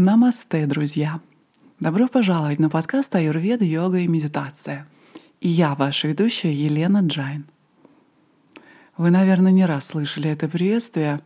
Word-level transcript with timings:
Намасте, 0.00 0.64
друзья! 0.66 1.20
Добро 1.80 2.06
пожаловать 2.06 2.60
на 2.60 2.70
подкаст 2.70 3.12
«Аюрведа, 3.16 3.64
йога 3.64 3.98
и 3.98 4.06
медитация». 4.06 4.86
И 5.40 5.48
я, 5.48 5.74
ваша 5.74 6.06
ведущая 6.06 6.54
Елена 6.54 7.00
Джайн. 7.04 7.46
Вы, 8.96 9.10
наверное, 9.10 9.50
не 9.50 9.66
раз 9.66 9.86
слышали 9.86 10.30
это 10.30 10.48
приветствие 10.48 11.20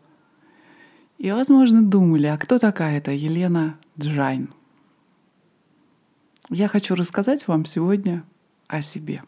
и, 1.18 1.30
возможно, 1.30 1.82
думали, 1.82 2.28
а 2.28 2.38
кто 2.38 2.58
такая 2.58 2.96
эта 2.96 3.10
Елена 3.10 3.76
Джайн? 4.00 4.48
Я 6.48 6.66
хочу 6.66 6.94
рассказать 6.94 7.46
вам 7.46 7.66
сегодня 7.66 8.24
о 8.68 8.80
себе. 8.80 9.22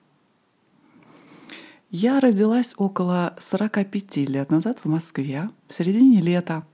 Я 1.90 2.18
родилась 2.20 2.72
около 2.78 3.36
45 3.38 4.16
лет 4.26 4.50
назад 4.50 4.78
в 4.82 4.88
Москве, 4.88 5.50
в 5.68 5.74
середине 5.74 6.22
лета, 6.22 6.66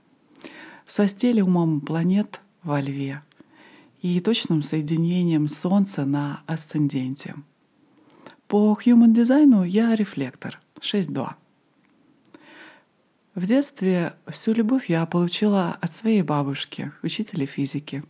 со 0.87 1.09
стелиумом 1.09 1.81
планет 1.81 2.39
во 2.63 2.79
Льве 2.81 3.21
и 4.01 4.19
точным 4.19 4.63
соединением 4.63 5.47
Солнца 5.47 6.05
на 6.05 6.41
асценденте. 6.47 7.35
По 8.47 8.77
Human 8.85 9.13
дизайну 9.13 9.63
я 9.63 9.95
рефлектор 9.95 10.59
6.2. 10.79 11.33
В 13.33 13.45
детстве 13.45 14.13
всю 14.27 14.53
любовь 14.53 14.89
я 14.89 15.05
получила 15.05 15.77
от 15.79 15.95
своей 15.95 16.21
бабушки, 16.21 16.91
учителя 17.01 17.45
физики. 17.45 18.03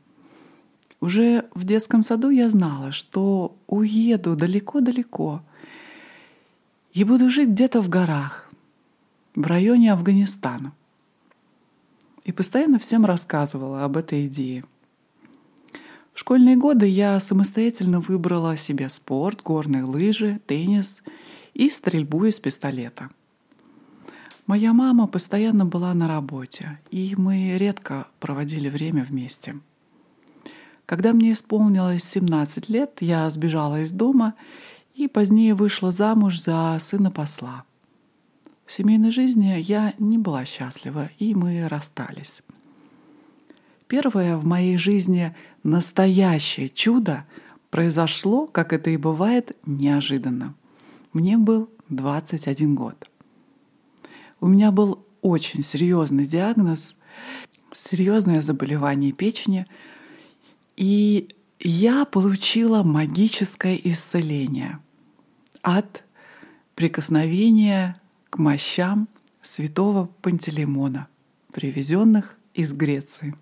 Уже 1.00 1.46
в 1.54 1.64
детском 1.64 2.04
саду 2.04 2.30
я 2.30 2.50
знала, 2.50 2.92
что 2.92 3.56
уеду 3.68 4.36
далеко-далеко 4.36 5.44
и 6.94 7.04
буду 7.04 7.30
жить 7.30 7.50
где-то 7.50 7.82
в 7.82 7.90
горах, 7.90 8.50
в 9.36 9.46
районе 9.46 9.94
Афганистана 9.94 10.74
и 12.24 12.32
постоянно 12.32 12.80
всем 12.80 13.06
рассказывала 13.06 13.84
об 13.84 13.98
этой 13.98 14.28
идее. 14.28 14.64
В 16.14 16.20
школьные 16.20 16.58
годы 16.58 16.86
я 16.86 17.20
самостоятельно 17.20 18.00
выбрала 18.00 18.58
себе 18.58 18.90
спорт, 18.90 19.42
горные 19.42 19.84
лыжи, 19.84 20.40
теннис 20.46 21.02
и 21.54 21.70
стрельбу 21.70 22.26
из 22.26 22.40
пистолета. 22.40 23.10
Моя 24.46 24.74
мама 24.74 25.08
постоянно 25.08 25.66
была 25.66 25.94
на 25.94 26.08
работе, 26.08 26.80
и 26.90 27.14
мы 27.18 27.58
редко 27.58 28.08
проводили 28.20 28.70
время 28.70 29.04
вместе. 29.04 29.56
Когда 30.86 31.14
мне 31.14 31.32
исполнилось 31.32 32.04
17 32.04 32.68
лет, 32.68 32.98
я 33.00 33.30
сбежала 33.30 33.82
из 33.82 33.94
дома 33.94 34.34
и 34.94 35.08
позднее 35.08 35.54
вышла 35.54 35.94
замуж 35.94 36.42
за 36.42 36.78
сына 36.82 37.12
посла– 37.12 37.64
в 38.72 38.74
семейной 38.74 39.12
жизни 39.12 39.60
я 39.60 39.94
не 40.00 40.18
была 40.18 40.46
счастлива, 40.46 41.10
и 41.20 41.36
мы 41.36 41.68
расстались. 41.68 42.42
Первое 43.90 44.38
в 44.38 44.46
моей 44.46 44.78
жизни 44.78 45.36
настоящее 45.62 46.70
чудо 46.70 47.26
произошло, 47.70 48.48
как 48.48 48.72
это 48.72 48.90
и 48.90 48.96
бывает, 48.96 49.58
неожиданно. 49.66 50.56
Мне 51.12 51.36
был 51.38 51.70
21 51.90 52.74
год. 52.74 53.10
У 54.40 54.48
меня 54.48 54.72
был 54.72 55.06
очень 55.22 55.64
серьезный 55.64 56.26
диагноз, 56.26 56.96
серьезное 57.74 58.42
заболевание 58.42 59.12
печени, 59.12 59.68
и 60.78 61.36
я 61.60 62.06
получила 62.06 62.84
магическое 62.84 63.78
исцеление 63.84 64.80
от 65.62 66.06
прикосновения 66.76 68.01
к 68.32 68.38
мощам 68.38 69.10
святого 69.42 70.10
Пантелеймона, 70.22 71.10
привезенных 71.52 72.38
из 72.54 72.72
Греции. 72.72 73.36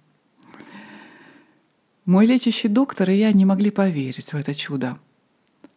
Мой 2.05 2.25
лечащий 2.25 2.67
доктор 2.67 3.11
и 3.11 3.17
я 3.17 3.31
не 3.31 3.45
могли 3.45 3.69
поверить 3.69 4.33
в 4.33 4.35
это 4.35 4.55
чудо, 4.55 4.97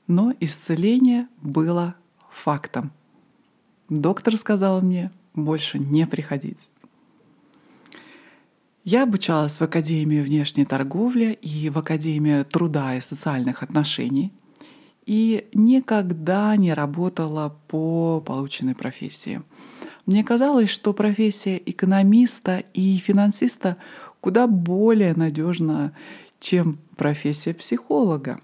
но 0.06 0.32
исцеление 0.40 1.28
было 1.42 1.94
фактом. 2.30 2.90
Доктор 3.90 4.38
сказал 4.38 4.80
мне 4.80 5.12
больше 5.34 5.78
не 5.78 6.06
приходить. 6.06 6.70
Я 8.84 9.02
обучалась 9.02 9.58
в 9.58 9.62
Академии 9.62 10.22
внешней 10.22 10.64
торговли 10.64 11.38
и 11.42 11.68
в 11.68 11.78
Академии 11.78 12.44
труда 12.44 12.96
и 12.96 13.02
социальных 13.02 13.62
отношений 13.62 14.32
и 15.06 15.48
никогда 15.52 16.56
не 16.56 16.72
работала 16.74 17.56
по 17.68 18.20
полученной 18.20 18.74
профессии. 18.74 19.42
Мне 20.06 20.24
казалось, 20.24 20.70
что 20.70 20.92
профессия 20.92 21.60
экономиста 21.64 22.64
и 22.74 22.96
финансиста 22.98 23.76
куда 24.20 24.46
более 24.46 25.14
надежна, 25.14 25.92
чем 26.40 26.78
профессия 26.96 27.54
психолога. 27.54 28.40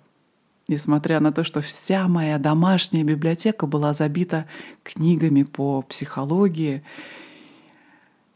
Несмотря 0.66 1.20
на 1.20 1.32
то, 1.32 1.44
что 1.44 1.60
вся 1.60 2.08
моя 2.08 2.38
домашняя 2.38 3.02
библиотека 3.02 3.66
была 3.66 3.94
забита 3.94 4.46
книгами 4.82 5.44
по 5.44 5.82
психологии, 5.82 6.82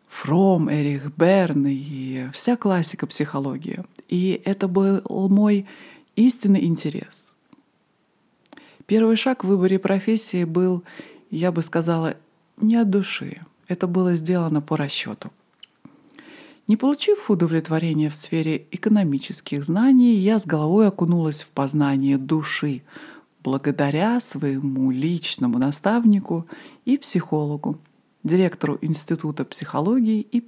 Фром, 0.08 0.70
Эрих 0.70 1.16
Берн 1.16 1.66
и 1.68 2.28
вся 2.32 2.56
классика 2.56 3.06
психологии. 3.06 3.82
И 4.08 4.40
это 4.44 4.68
был 4.68 5.02
мой 5.08 5.66
истинный 6.16 6.64
интерес— 6.64 7.30
Первый 8.86 9.16
шаг 9.16 9.44
в 9.44 9.48
выборе 9.48 9.78
профессии 9.78 10.44
был, 10.44 10.82
я 11.30 11.52
бы 11.52 11.62
сказала, 11.62 12.16
не 12.56 12.76
от 12.76 12.90
души. 12.90 13.40
Это 13.68 13.86
было 13.86 14.14
сделано 14.14 14.60
по 14.60 14.76
расчету. 14.76 15.32
Не 16.68 16.76
получив 16.76 17.30
удовлетворения 17.30 18.08
в 18.08 18.14
сфере 18.14 18.66
экономических 18.70 19.64
знаний, 19.64 20.14
я 20.14 20.38
с 20.38 20.46
головой 20.46 20.88
окунулась 20.88 21.42
в 21.42 21.48
познание 21.48 22.18
души 22.18 22.82
благодаря 23.42 24.20
своему 24.20 24.90
личному 24.90 25.58
наставнику 25.58 26.46
и 26.84 26.96
психологу, 26.96 27.78
директору 28.22 28.78
Института 28.80 29.44
психологии 29.44 30.20
и 30.20 30.42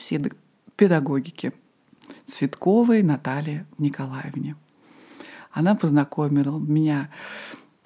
педагогики 0.77 1.53
Цветковой 2.27 3.03
Наталье 3.03 3.67
Николаевне. 3.78 4.56
Она 5.50 5.75
познакомила 5.75 6.59
меня 6.59 7.11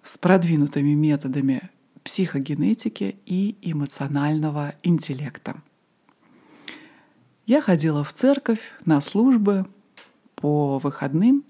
с 0.09 0.17
продвинутыми 0.17 0.95
методами 0.95 1.69
психогенетики 2.03 3.17
и 3.27 3.59
эмоционального 3.61 4.75
интеллекта. 4.83 5.61
Я 7.45 7.61
ходила 7.61 8.03
в 8.03 8.15
церковь 8.15 8.73
на 8.87 9.03
службы 9.03 9.67
по 10.35 10.79
выходным, 10.79 11.45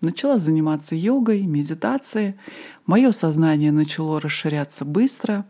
начала 0.00 0.38
заниматься 0.38 0.96
йогой, 0.96 1.42
медитацией. 1.42 2.34
Мое 2.84 3.12
сознание 3.12 3.70
начало 3.70 4.20
расширяться 4.20 4.84
быстро. 4.84 5.46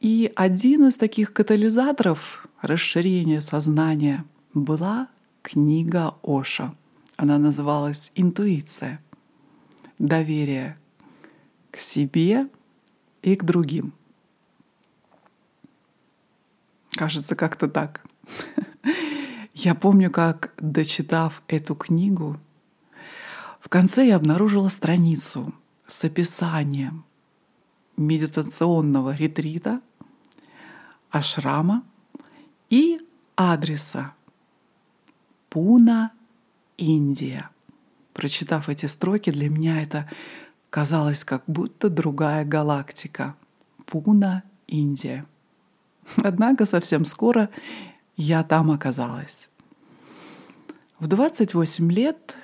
И 0.00 0.32
один 0.36 0.86
из 0.86 0.96
таких 0.96 1.34
катализаторов 1.34 2.48
расширения 2.62 3.42
сознания 3.42 4.24
была 4.54 5.08
книга 5.42 6.14
Оша. 6.22 6.74
Она 7.16 7.36
называлась 7.36 8.10
«Интуиция» 8.14 9.02
доверие 9.98 10.78
к 11.70 11.78
себе 11.78 12.48
и 13.22 13.36
к 13.36 13.44
другим. 13.44 13.92
Кажется, 16.92 17.36
как-то 17.36 17.68
так. 17.68 18.04
Я 19.54 19.74
помню, 19.74 20.10
как, 20.10 20.54
дочитав 20.58 21.42
эту 21.48 21.74
книгу, 21.74 22.38
в 23.60 23.68
конце 23.68 24.06
я 24.06 24.16
обнаружила 24.16 24.68
страницу 24.68 25.52
с 25.86 26.04
описанием 26.04 27.04
медитационного 27.96 29.16
ретрита, 29.16 29.80
ашрама 31.10 31.82
и 32.70 33.00
адреса 33.34 34.14
Пуна, 35.50 36.12
Индия. 36.76 37.50
Прочитав 38.18 38.68
эти 38.68 38.86
строки, 38.86 39.30
для 39.30 39.48
меня 39.48 39.80
это 39.80 40.10
казалось 40.70 41.22
как 41.22 41.44
будто 41.46 41.88
другая 41.88 42.44
галактика. 42.44 43.36
Пуна, 43.86 44.42
Индия. 44.66 45.24
Однако 46.16 46.66
совсем 46.66 47.04
скоро 47.04 47.48
я 48.16 48.42
там 48.42 48.72
оказалась. 48.72 49.48
В 50.98 51.06
28 51.06 51.92
лет, 51.92 52.34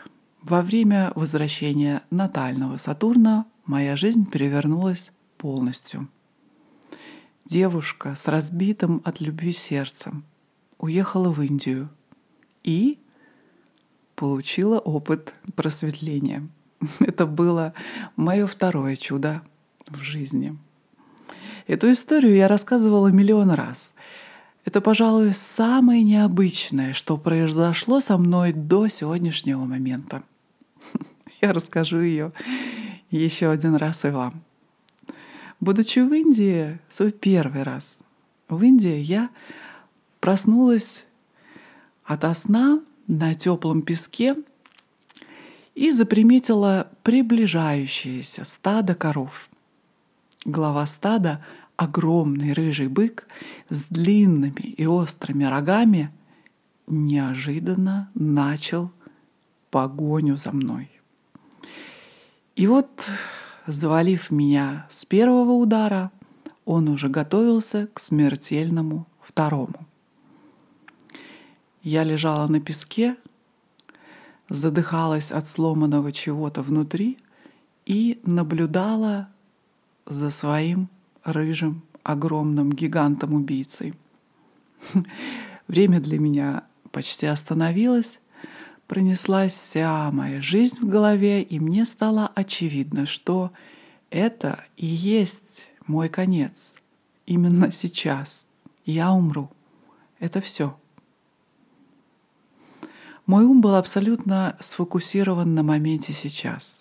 во 0.43 0.63
время 0.63 1.11
возвращения 1.17 2.03
натального 2.09 2.77
Сатурна, 2.77 3.45
моя 3.67 3.97
жизнь 3.97 4.31
перевернулась 4.31 5.11
полностью. 5.39 6.09
Девушка 7.47 8.15
с 8.15 8.29
разбитым 8.29 9.03
от 9.05 9.21
любви 9.21 9.51
сердцем 9.51 10.25
уехала 10.79 11.33
в 11.33 11.43
Индию 11.43 11.89
и 12.63 13.01
получила 14.15 14.79
опыт 14.79 15.35
просветления. 15.55 16.47
Это 17.01 17.27
было 17.27 17.75
мое 18.17 18.47
второе 18.47 18.97
чудо 18.97 19.43
в 19.89 20.03
жизни. 20.03 20.57
Эту 21.67 21.93
историю 21.93 22.35
я 22.35 22.49
рассказывала 22.49 23.09
миллион 23.09 23.51
раз. 23.51 23.95
Это, 24.65 24.81
пожалуй, 24.81 25.33
самое 25.33 26.03
необычное, 26.03 26.93
что 26.93 27.17
произошло 27.19 28.01
со 28.01 28.17
мной 28.17 28.53
до 28.53 28.89
сегодняшнего 28.89 29.65
момента. 29.65 30.23
Я 31.43 31.53
расскажу 31.53 32.01
ее 32.01 32.33
еще 33.11 33.51
один 33.51 33.75
раз 33.77 34.05
и 34.05 34.09
вам. 34.09 34.43
Будучи 35.61 36.01
в 36.01 36.13
Индии, 36.13 36.79
свой 36.89 37.13
первый 37.13 37.63
раз 37.63 38.01
в 38.49 38.63
Индии, 38.63 38.99
я 38.99 39.31
проснулась 40.21 41.07
ото 42.05 42.35
сна 42.35 42.83
на 43.07 43.35
теплом 43.35 43.83
песке 43.83 44.37
и 45.75 45.91
заприметила 45.91 46.89
приближающееся 47.03 48.45
стадо 48.45 48.95
коров. 48.95 49.49
Глава 50.45 50.87
стада, 50.87 51.45
огромный 51.77 52.53
рыжий 52.53 52.89
бык 52.89 53.27
с 53.71 53.85
длинными 53.85 54.61
и 54.61 54.87
острыми 54.87 55.45
рогами, 55.45 56.11
неожиданно 56.87 58.11
начал 58.15 58.91
погоню 59.71 60.37
за 60.37 60.53
мной. 60.53 60.91
И 62.57 62.67
вот, 62.67 62.89
завалив 63.67 64.31
меня 64.31 64.87
с 64.91 65.05
первого 65.05 65.53
удара, 65.53 66.13
он 66.65 66.89
уже 66.89 67.09
готовился 67.09 67.89
к 67.93 68.01
смертельному 68.01 69.07
второму. 69.21 69.87
Я 71.85 72.03
лежала 72.03 72.47
на 72.47 72.61
песке, 72.61 73.15
задыхалась 74.49 75.31
от 75.31 75.47
сломанного 75.47 76.13
чего-то 76.13 76.63
внутри 76.63 77.19
и 77.85 78.19
наблюдала 78.25 79.29
за 80.07 80.31
своим 80.31 80.89
рыжим 81.25 81.83
огромным 82.03 82.73
гигантом-убийцей. 82.73 83.93
Время 85.69 86.01
для 86.01 86.19
меня 86.19 86.65
почти 86.91 87.27
остановилось, 87.27 88.19
пронеслась 88.87 89.53
вся 89.53 90.11
моя 90.11 90.41
жизнь 90.41 90.81
в 90.81 90.89
голове, 90.89 91.43
и 91.43 91.61
мне 91.61 91.85
стало 91.85 92.33
очевидно, 92.35 93.05
что 93.05 93.53
это 94.09 94.65
и 94.79 94.87
есть 94.87 95.65
мой 95.87 96.09
конец. 96.09 96.75
Именно 97.27 97.73
сейчас 97.73 98.47
я 98.87 99.13
умру. 99.13 99.51
Это 100.19 100.41
все. 100.41 100.79
Мой 103.27 103.45
ум 103.45 103.61
был 103.63 103.75
абсолютно 103.75 104.57
сфокусирован 104.61 105.55
на 105.55 105.63
моменте 105.63 106.13
сейчас. 106.13 106.81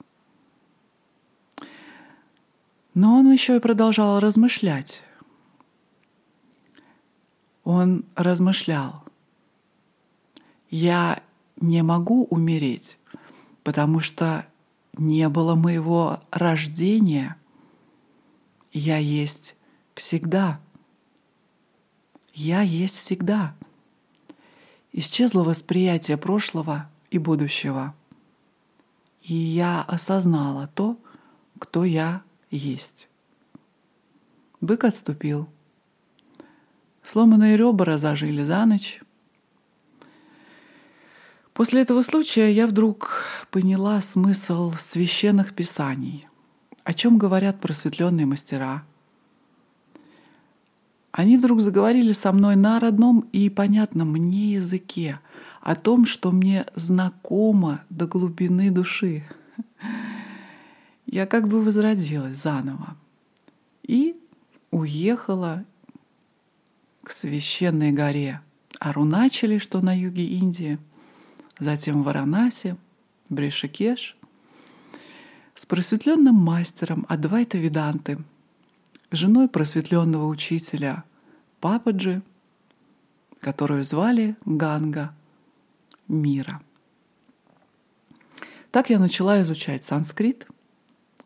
Но 2.93 3.15
он 3.15 3.31
еще 3.31 3.55
и 3.55 3.61
продолжал 3.61 4.19
размышлять. 4.19 5.01
Он 7.63 8.03
размышлял. 8.15 9.03
Я 10.69 11.23
не 11.61 11.81
могу 11.81 12.25
умереть, 12.25 12.97
потому 13.63 14.01
что 14.01 14.45
не 14.97 15.29
было 15.29 15.55
моего 15.55 16.19
рождения. 16.29 17.37
Я 18.73 18.97
есть 18.97 19.55
всегда. 19.95 20.59
Я 22.33 22.61
есть 22.61 22.97
всегда. 22.97 23.55
Исчезло 24.93 25.43
восприятие 25.43 26.17
прошлого 26.17 26.87
и 27.09 27.17
будущего. 27.17 27.95
И 29.23 29.33
я 29.33 29.81
осознала 29.81 30.69
то, 30.75 30.99
кто 31.57 31.83
я 31.83 32.21
есть. 32.51 33.09
Бык 34.61 34.83
отступил. 34.83 35.49
Сломанные 37.03 37.57
ребра 37.57 37.97
зажили 37.97 38.43
за 38.43 38.65
ночь. 38.65 39.01
После 41.53 41.81
этого 41.81 42.03
случая 42.03 42.51
я 42.51 42.67
вдруг 42.67 43.25
поняла 43.49 44.01
смысл 44.01 44.73
священных 44.73 45.55
писаний, 45.55 46.27
о 46.83 46.93
чем 46.93 47.17
говорят 47.17 47.59
просветленные 47.59 48.25
мастера— 48.27 48.85
они 51.13 51.37
вдруг 51.37 51.61
заговорили 51.61 52.11
со 52.11 52.31
мной 52.31 52.55
на 52.55 52.79
родном 52.79 53.29
и 53.31 53.47
понятном 53.49 54.11
мне 54.13 54.53
языке, 54.53 55.19
о 55.61 55.75
том, 55.75 56.07
что 56.07 56.31
мне 56.31 56.65
знакомо 56.75 57.83
до 57.91 58.07
глубины 58.07 58.71
души. 58.71 59.23
Я 61.05 61.27
как 61.27 61.47
бы 61.47 61.63
возродилась 61.63 62.37
заново 62.37 62.97
и 63.83 64.15
уехала 64.71 65.63
к 67.03 67.11
священной 67.11 67.91
горе 67.91 68.41
Аруначали, 68.79 69.59
что 69.59 69.81
на 69.81 69.95
юге 69.95 70.25
Индии, 70.25 70.79
затем 71.59 72.01
в 72.01 72.05
Варанаси, 72.05 72.75
Бришикеш, 73.29 74.17
с 75.53 75.65
просветленным 75.67 76.35
мастером 76.35 77.05
Адвайта 77.07 77.59
Виданты— 77.59 78.17
женой 79.13 79.47
просветленного 79.47 80.25
учителя 80.25 81.03
Пападжи, 81.59 82.21
которую 83.39 83.83
звали 83.83 84.35
Ганга 84.43 85.15
Мира. 86.07 86.61
Так 88.71 88.89
я 88.89 88.97
начала 88.97 89.41
изучать 89.43 89.83
санскрит, 89.83 90.47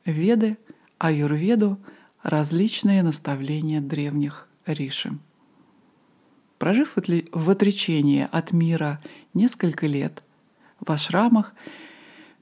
веды, 0.03 0.57
аюрведу, 0.97 1.79
различные 2.21 3.03
наставления 3.03 3.79
древних 3.79 4.49
риши. 4.65 5.17
Прожив 6.57 6.97
в 6.97 7.49
отречении 7.49 8.27
от 8.29 8.51
мира 8.51 9.01
несколько 9.33 9.87
лет 9.87 10.23
в 10.81 10.91
ашрамах, 10.91 11.53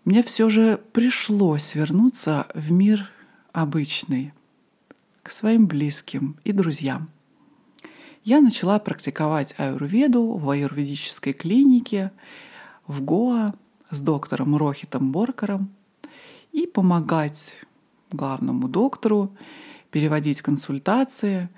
мне 0.05 0.23
все 0.23 0.49
же 0.49 0.79
пришлось 0.91 1.75
вернуться 1.75 2.47
в 2.55 2.71
мир 2.71 3.11
обычный– 3.53 4.33
к 5.25 5.31
своим 5.31 5.65
близким 5.65 6.37
и 6.43 6.51
друзьям. 6.51 7.09
Я 8.23 8.41
начала 8.41 8.77
практиковать 8.77 9.55
аюрведу 9.57 10.33
в 10.33 10.47
аюрведической 10.47 11.33
клинике 11.33 12.11
в 12.85 13.01
Гоа 13.01 13.55
с 13.89 14.01
доктором 14.01 14.55
Рохитом 14.55 15.11
Боркером 15.11 15.73
и 16.51 16.67
помогать 16.67 17.55
главному 18.11 18.67
доктору 18.67 19.35
переводить 19.89 20.43
консультации 20.43 21.49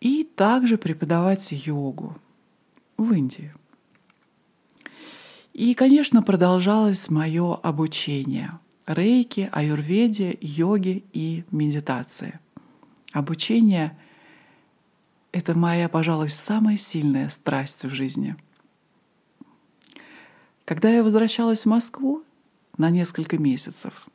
и 0.00 0.24
также 0.24 0.76
преподавать 0.76 1.52
йогу 1.52 2.16
в 2.96 3.12
Индии. 3.12 3.54
И, 5.52 5.74
конечно, 5.74 6.20
продолжалось 6.20 7.10
мое 7.10 7.54
обучение– 7.54 8.58
рейки, 8.90 9.48
аюрведе, 9.52 10.36
йоге 10.40 11.02
и 11.12 11.44
медитации. 11.50 12.40
Обучение— 13.12 13.96
это 15.32 15.56
моя, 15.56 15.88
пожалуй, 15.88 16.28
самая 16.28 16.76
сильная 16.76 17.28
страсть 17.28 17.84
в 17.84 17.90
жизни. 17.90 18.36
Когда 20.64 20.90
я 20.90 21.02
возвращалась 21.02 21.62
в 21.62 21.66
Москву 21.66 22.22
на 22.78 22.90
несколько 22.90 23.38
месяцев, 23.38 24.06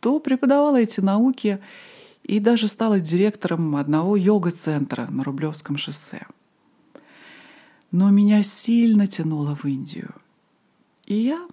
то 0.00 0.18
преподавала 0.18 0.80
эти 0.80 1.00
науки 1.00 1.60
и 2.22 2.40
даже 2.40 2.68
стала 2.68 3.00
директором 3.00 3.76
одного 3.76 4.16
йога-центра 4.16 5.06
на 5.06 5.24
Рублевском 5.24 5.76
шоссе. 5.76 6.26
Но 7.90 8.10
меня 8.10 8.42
сильно 8.42 9.06
тянуло 9.06 9.54
в 9.54 9.64
Индию. 9.66 10.14
И 11.06 11.14
я 11.14 11.46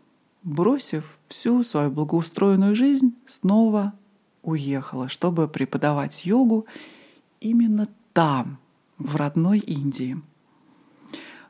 бросив 0.44 1.20
всю 1.28 1.64
свою 1.64 1.92
благоустроенную 1.92 2.76
жизнь, 2.76 3.16
снова 3.26 3.94
уехала, 4.42 5.08
чтобы 5.08 5.48
преподавать 5.48 6.26
йогу 6.26 6.66
именно 7.40 7.88
там, 8.14 8.60
в 8.98 9.16
родной 9.16 9.60
Индии. 9.60 10.22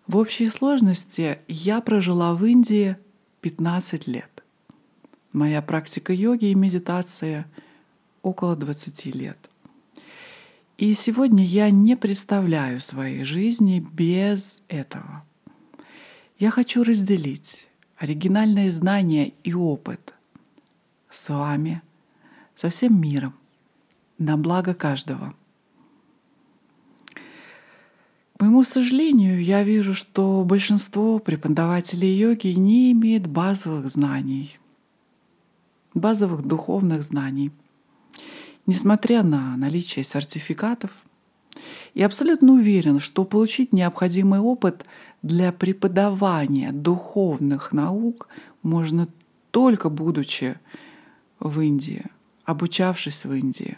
В 0.08 0.18
общей 0.18 0.48
сложности 0.48 1.40
я 1.48 1.82
прожила 1.82 2.34
в 2.34 2.46
Индии 2.46 2.98
15 3.42 4.08
лет. 4.08 4.44
Моя 5.34 5.62
практика 5.62 6.14
йоги 6.14 6.46
и 6.46 6.56
медитации 6.56 7.46
около 8.22 8.56
20 8.56 9.06
лет. 9.16 9.38
И 10.78 10.94
сегодня 10.94 11.46
я 11.46 11.70
не 11.70 11.96
представляю 11.96 12.80
своей 12.80 13.24
жизни 13.24 13.86
без 13.94 14.64
этого. 14.68 15.24
Я 16.40 16.52
хочу 16.52 16.84
разделить 16.84 17.70
оригинальные 18.02 18.72
знания 18.72 19.32
и 19.44 19.54
опыт 19.54 20.16
с 21.12 21.30
вами, 21.30 21.84
со 22.56 22.72
всем 22.72 23.00
миром, 23.00 23.36
на 24.18 24.38
благо 24.38 24.74
каждого. 24.74 25.36
К 27.14 28.42
моему 28.42 28.64
сожалению, 28.64 29.44
я 29.44 29.64
вижу, 29.64 29.94
что 29.94 30.44
большинство 30.44 31.20
преподавателей 31.20 32.18
йоги 32.18 32.48
не 32.48 32.92
имеет 32.92 33.28
базовых 33.28 33.88
знаний, 33.88 34.58
базовых 35.94 36.42
духовных 36.42 37.04
знаний. 37.04 37.52
Несмотря 38.66 39.22
на 39.22 39.56
наличие 39.58 40.04
сертификатов, 40.04 40.90
И 41.94 42.02
абсолютно 42.02 42.54
уверен, 42.54 43.00
что 43.00 43.26
получить 43.26 43.74
необходимый 43.74 44.40
опыт 44.40 44.86
для 45.22 45.52
преподавания 45.52 46.72
духовных 46.72 47.72
наук 47.72 48.28
можно 48.64 49.08
только 49.52 49.90
будучи 49.90 50.58
в 51.40 51.60
Индии, 51.60 52.06
обучавшись 52.46 53.26
в 53.26 53.34
Индии 53.34 53.78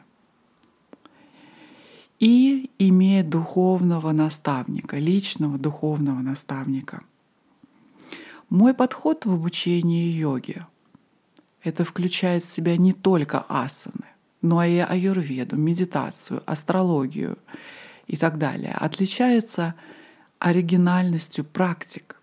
и 2.24 2.70
имея 2.80 3.22
духовного 3.22 4.14
наставника, 4.14 4.98
личного 4.98 5.58
духовного 5.58 6.22
наставника. 6.22 7.04
Мой 8.50 8.74
подход 8.74 9.26
в 9.26 9.34
обучении 9.34 10.08
йоги— 10.08 10.66
это 11.64 11.84
включает 11.84 12.46
в 12.46 12.52
себя 12.52 12.78
не 12.78 12.94
только 12.94 13.44
асаны, 13.50 14.06
но 14.42 14.64
и 14.64 14.78
аюрведу, 14.78 15.58
медитацию, 15.58 16.42
астрологию 16.46 17.38
и 18.08 18.16
так 18.16 18.38
далее. 18.38 18.74
Отличается 18.80 19.76
оригинальностью 20.44 21.46
практик, 21.46 22.20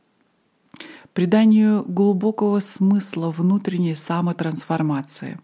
приданию 1.14 1.82
глубокого 1.84 2.60
смысла 2.60 3.30
внутренней 3.30 3.94
самотрансформации, 3.94 5.40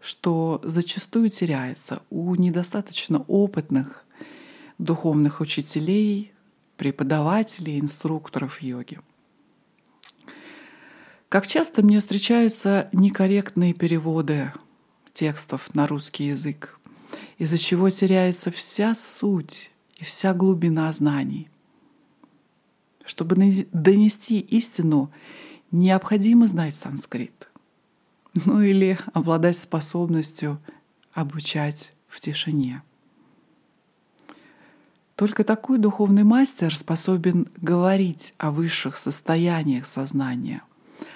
что 0.00 0.60
зачастую 0.64 1.30
теряется 1.30 2.02
у 2.10 2.34
недостаточно 2.34 3.20
опытных 3.28 4.04
духовных 4.78 5.40
учителей, 5.40 6.32
преподавателей, 6.76 7.78
инструкторов 7.78 8.60
йоги. 8.60 8.98
Как 11.28 11.46
часто 11.46 11.84
мне 11.84 12.00
встречаются 12.00 12.88
некорректные 12.92 13.74
переводы 13.74 14.52
текстов 15.12 15.72
на 15.76 15.86
русский 15.86 16.24
язык, 16.24 16.80
из-за 17.38 17.58
чего 17.58 17.90
теряется 17.90 18.50
вся 18.50 18.96
суть 18.96 19.70
и 19.98 20.04
вся 20.04 20.34
глубина 20.34 20.92
знаний. 20.92 21.48
Чтобы 23.06 23.36
донести 23.72 24.40
истину, 24.40 25.10
необходимо 25.70 26.48
знать 26.48 26.76
санскрит. 26.76 27.48
Ну 28.44 28.60
или 28.60 28.98
обладать 29.14 29.56
способностью 29.56 30.60
обучать 31.14 31.92
в 32.08 32.20
тишине. 32.20 32.82
Только 35.14 35.44
такой 35.44 35.78
духовный 35.78 36.24
мастер 36.24 36.76
способен 36.76 37.48
говорить 37.56 38.34
о 38.36 38.50
высших 38.50 38.98
состояниях 38.98 39.86
сознания, 39.86 40.62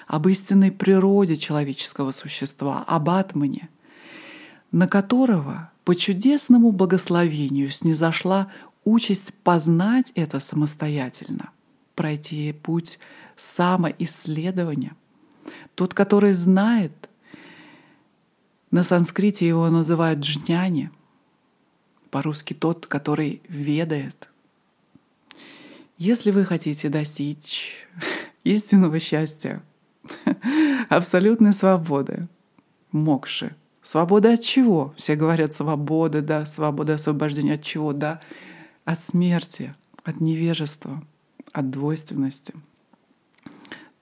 об 0.07 0.27
истинной 0.27 0.71
природе 0.71 1.35
человеческого 1.35 2.11
существа, 2.11 2.83
об 2.87 3.09
атмане— 3.11 3.69
на 4.71 4.87
которого 4.87 5.71
по 5.83 5.95
чудесному 5.95 6.71
благословению 6.71 7.69
снизошла 7.69 8.51
участь 8.83 9.33
познать 9.43 10.11
это 10.15 10.39
самостоятельно, 10.39 11.49
пройти 12.01 12.51
путь 12.51 12.97
самоисследования. 13.35 14.95
Тот, 15.75 15.93
который 15.93 16.31
знает, 16.31 16.91
на 18.71 18.81
санскрите 18.81 19.47
его 19.47 19.69
называют 19.69 20.21
джняни, 20.21 20.89
по-русски 22.09 22.55
тот, 22.55 22.87
который 22.87 23.43
ведает. 23.47 24.29
Если 25.99 26.31
вы 26.31 26.43
хотите 26.43 26.89
достичь 26.89 27.87
истинного 28.43 28.99
счастья, 28.99 29.61
абсолютной 30.89 31.53
свободы, 31.53 32.27
мокши, 32.91 33.55
Свобода 33.83 34.33
от 34.33 34.41
чего? 34.41 34.93
Все 34.97 35.15
говорят 35.15 35.53
свобода, 35.53 36.21
да, 36.21 36.45
свобода 36.47 36.95
освобождения 36.95 37.55
от 37.55 37.63
чего? 37.63 37.93
Да, 37.93 38.21
от 38.85 38.99
смерти, 38.99 39.75
от 40.03 40.21
невежества, 40.21 41.03
от 41.51 41.69
двойственности. 41.69 42.53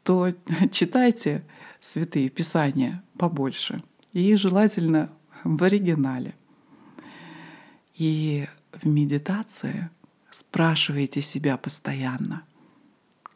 То 0.04 0.32
читайте 0.72 1.44
святые 1.80 2.30
писания 2.30 3.04
побольше 3.18 3.84
и 4.14 4.36
желательно 4.36 5.10
в 5.44 5.64
оригинале. 5.64 6.36
И 7.96 8.48
в 8.72 8.88
медитации 8.88 9.90
спрашивайте 10.32 11.22
себя 11.22 11.58
постоянно, 11.58 12.44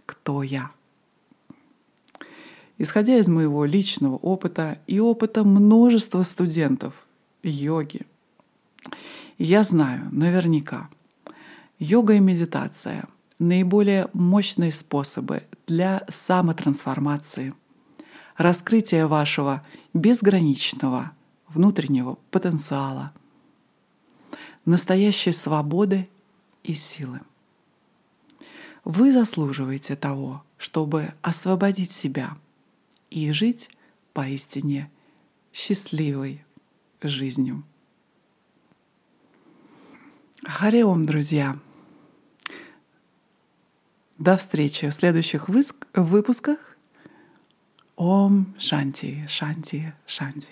кто 0.05 0.43
я— 0.43 0.71
Исходя 2.77 3.17
из 3.17 3.27
моего 3.27 3.65
личного 3.65 4.15
опыта 4.15 4.79
и 4.87 4.99
опыта 4.99 5.43
множества 5.43 6.23
студентов 6.23 7.05
йоги, 7.43 8.01
я 9.37 9.63
знаю 9.63 10.09
наверняка, 10.11 10.89
йога 11.79 12.15
и 12.15 12.19
медитация— 12.19 13.05
наиболее 13.39 14.09
мощные 14.13 14.71
способы 14.71 15.43
для 15.67 16.05
самотрансформации, 16.09 17.53
раскрытия 18.37 19.07
вашего 19.07 19.65
безграничного 19.93 21.11
внутреннего 21.47 22.17
потенциала, 22.31 23.13
настоящей 24.65 25.31
свободы 25.31 26.07
и 26.63 26.73
силы. 26.73 27.21
Вы 28.85 29.11
заслуживаете 29.11 29.95
того, 29.95 30.43
чтобы 30.57 31.13
освободить 31.21 31.91
себя— 31.91 32.37
и 33.13 33.31
жить 33.31 33.69
поистине 34.13 34.89
счастливой 35.53 36.43
жизнью. 37.01 37.63
Хареом, 40.43 41.05
друзья! 41.05 41.59
До 44.23 44.37
встречи 44.37 44.89
в 44.89 44.93
следующих 44.93 45.49
выпусках. 45.49 46.77
Ом 47.97 48.55
Шанти, 48.57 49.27
Шанти, 49.27 49.93
Шанти. 50.07 50.47